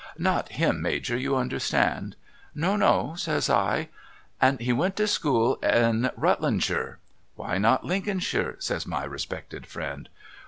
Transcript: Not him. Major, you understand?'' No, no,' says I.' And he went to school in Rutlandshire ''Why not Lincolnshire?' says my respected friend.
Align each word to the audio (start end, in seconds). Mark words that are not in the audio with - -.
Not 0.17 0.53
him. 0.53 0.81
Major, 0.81 1.15
you 1.15 1.35
understand?'' 1.35 2.15
No, 2.55 2.75
no,' 2.75 3.13
says 3.15 3.51
I.' 3.51 3.89
And 4.41 4.59
he 4.59 4.73
went 4.73 4.95
to 4.95 5.05
school 5.05 5.57
in 5.57 6.09
Rutlandshire 6.17 6.97
''Why 7.35 7.59
not 7.59 7.85
Lincolnshire?' 7.85 8.55
says 8.67 8.87
my 8.87 9.03
respected 9.03 9.67
friend. 9.67 10.09